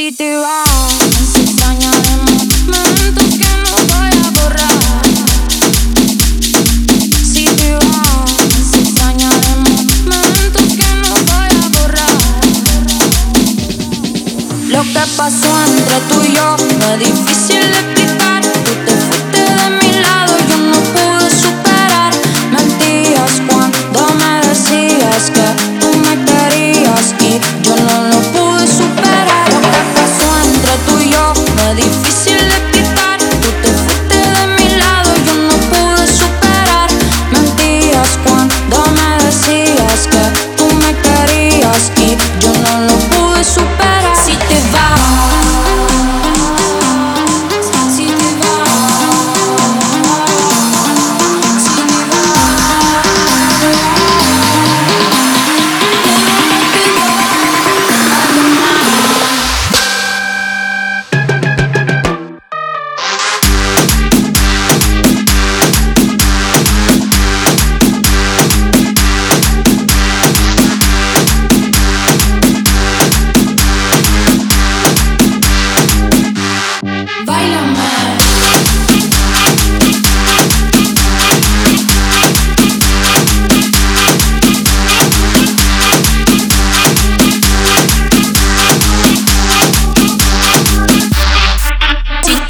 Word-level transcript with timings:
si 0.00 0.12
te 0.12 0.34
vas. 0.38 0.66
Extrañaremos 1.36 2.46
momentos 2.74 3.28
que 3.40 3.50
no 3.64 3.72
voy 3.90 4.12
a 4.24 4.30
borrar. 4.36 4.80
Si 7.22 7.44
te 7.44 7.74
vas, 7.74 8.72
extrañaremos 8.82 9.84
momentos 10.06 10.66
que 10.78 10.90
no 11.02 11.12
voy 11.30 11.50
a 11.52 11.68
borrar. 11.76 12.18
Lo 14.68 14.82
que 14.84 15.04
pasó 15.18 15.52
entre 15.66 15.98
tú 16.08 16.16
y 16.22 16.32
yo 16.34 16.56
no 16.78 16.86
es 16.94 16.98
difícil 17.00 17.60
de 17.70 17.89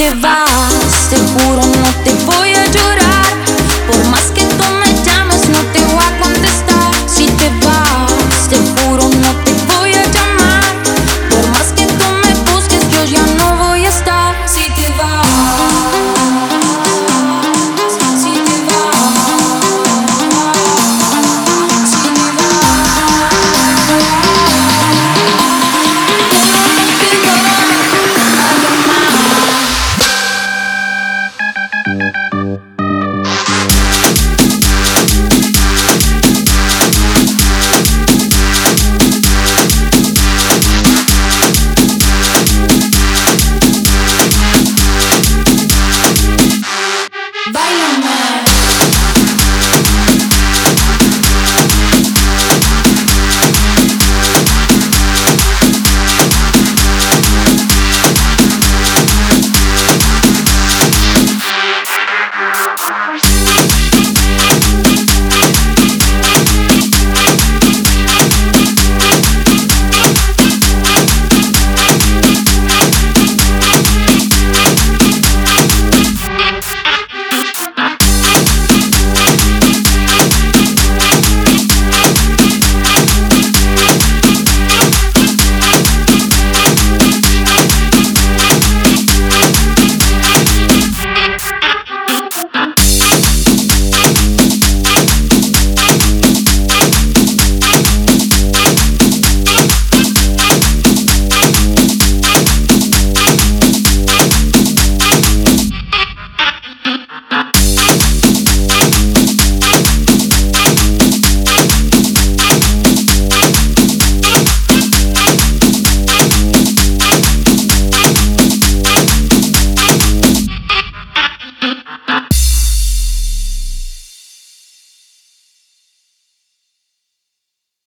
divine. 0.01 0.50